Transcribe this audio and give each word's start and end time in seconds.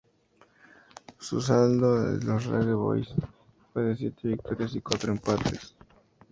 Su 1.19 1.39
saldo 1.39 1.95
en 2.09 2.25
los 2.25 2.47
Reggae 2.47 2.73
Boyz 2.73 3.07
fue 3.71 3.83
de 3.83 3.95
siete 3.95 4.29
victorias 4.29 4.73
y 4.75 4.81
cuatro 4.81 5.11
empates. 5.11 5.75